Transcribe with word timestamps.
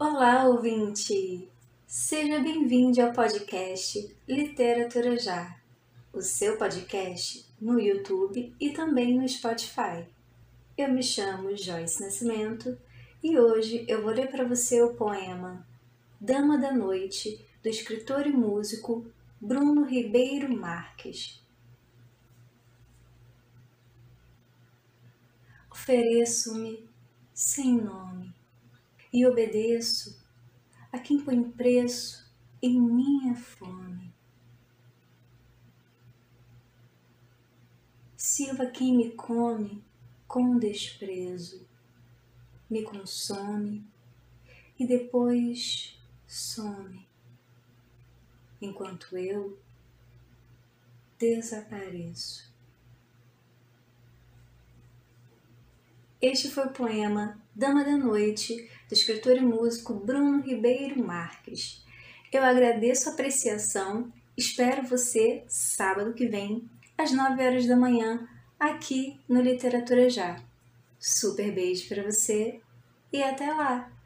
Olá, 0.00 0.44
ouvinte! 0.44 1.50
Seja 1.84 2.38
bem-vindo 2.38 3.02
ao 3.02 3.12
podcast 3.12 4.16
Literatura 4.28 5.18
Já, 5.18 5.60
o 6.12 6.22
seu 6.22 6.56
podcast 6.56 7.44
no 7.60 7.80
YouTube 7.80 8.54
e 8.60 8.70
também 8.70 9.18
no 9.18 9.28
Spotify. 9.28 10.06
Eu 10.76 10.92
me 10.92 11.02
chamo 11.02 11.56
Joyce 11.56 12.00
Nascimento 12.00 12.78
e 13.24 13.36
hoje 13.40 13.84
eu 13.88 14.00
vou 14.00 14.12
ler 14.12 14.30
para 14.30 14.46
você 14.46 14.80
o 14.80 14.94
poema 14.94 15.66
Dama 16.20 16.56
da 16.56 16.72
Noite, 16.72 17.44
do 17.60 17.68
escritor 17.68 18.24
e 18.24 18.32
músico 18.32 19.04
Bruno 19.40 19.82
Ribeiro 19.82 20.48
Marques. 20.56 21.42
Ofereço-me 25.68 26.88
sem 27.34 27.76
nome 27.76 28.07
e 29.12 29.26
obedeço 29.26 30.22
a 30.92 30.98
quem 30.98 31.20
põe 31.20 31.42
preço 31.42 32.30
em 32.60 32.80
minha 32.80 33.34
fome. 33.34 34.12
Sirva 38.16 38.66
quem 38.66 38.96
me 38.96 39.12
come 39.12 39.84
com 40.26 40.58
desprezo, 40.58 41.66
me 42.68 42.82
consome 42.82 43.86
e 44.78 44.86
depois 44.86 45.98
some, 46.26 47.06
enquanto 48.60 49.16
eu 49.16 49.58
desapareço. 51.18 52.47
Este 56.20 56.50
foi 56.50 56.66
o 56.66 56.72
poema 56.72 57.40
Dama 57.54 57.84
da 57.84 57.96
Noite, 57.96 58.68
do 58.88 58.92
escritor 58.92 59.36
e 59.36 59.40
músico 59.40 59.94
Bruno 59.94 60.42
Ribeiro 60.42 61.00
Marques. 61.00 61.84
Eu 62.32 62.42
agradeço 62.42 63.08
a 63.08 63.12
apreciação, 63.12 64.12
espero 64.36 64.82
você 64.82 65.44
sábado 65.46 66.12
que 66.12 66.26
vem, 66.26 66.68
às 66.96 67.12
9 67.12 67.40
horas 67.40 67.66
da 67.68 67.76
manhã, 67.76 68.28
aqui 68.58 69.20
no 69.28 69.40
Literatura 69.40 70.10
Já. 70.10 70.42
Super 70.98 71.52
beijo 71.54 71.88
para 71.88 72.02
você 72.02 72.60
e 73.12 73.22
até 73.22 73.52
lá! 73.52 73.97